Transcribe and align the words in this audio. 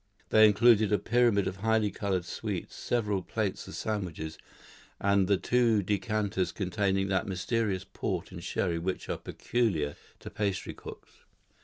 They 0.29 0.47
included 0.47 0.91
a 0.91 0.97
pyramid 0.97 1.45
of 1.45 1.57
highly 1.57 1.91
coloured 1.91 2.25
sweets, 2.25 2.75
several 2.75 3.21
plates 3.21 3.67
of 3.67 3.75
sandwiches, 3.75 4.39
and 4.99 5.27
the 5.27 5.37
two 5.37 5.83
decanters 5.83 6.51
containing 6.51 7.07
that 7.09 7.27
mysterious 7.27 7.83
port 7.83 8.31
and 8.31 8.43
sherry 8.43 8.79
which 8.79 9.09
are 9.09 9.17
peculiar 9.19 9.95
to 10.21 10.31
pastry 10.31 10.73
cooks. 10.73 11.11